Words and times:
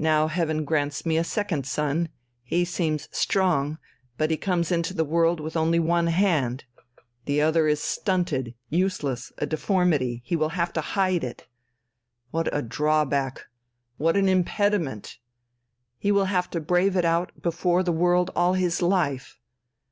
Now 0.00 0.26
Heaven 0.26 0.64
grants 0.64 1.06
me 1.06 1.16
a 1.16 1.22
second 1.22 1.66
son 1.68 2.08
he 2.42 2.64
seems 2.64 3.08
strong, 3.16 3.78
but 4.18 4.28
he 4.32 4.36
comes 4.36 4.72
into 4.72 4.92
the 4.92 5.04
world 5.04 5.38
with 5.38 5.56
only 5.56 5.78
one 5.78 6.08
hand. 6.08 6.64
The 7.26 7.42
other 7.42 7.68
is 7.68 7.80
stunted, 7.80 8.56
useless, 8.70 9.30
a 9.38 9.46
deformity, 9.46 10.20
he 10.24 10.34
will 10.34 10.48
have 10.58 10.72
to 10.72 10.80
hide 10.80 11.22
it. 11.22 11.46
What 12.32 12.52
a 12.52 12.60
drawback! 12.60 13.44
What 13.98 14.16
an 14.16 14.28
impediment! 14.28 15.18
He 15.96 16.10
will 16.10 16.24
have 16.24 16.50
to 16.50 16.60
brave 16.60 16.96
it 16.96 17.04
out 17.04 17.40
before 17.40 17.84
the 17.84 17.92
world 17.92 18.32
all 18.34 18.54
his 18.54 18.82
life. 18.82 19.38